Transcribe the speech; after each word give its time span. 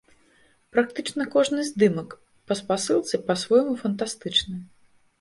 Практычна 0.75 1.27
кожны 1.35 1.67
здымак 1.69 2.17
па 2.49 2.53
спасылцы 2.65 3.23
па-свойму 3.31 3.81
фантастычны. 3.87 4.57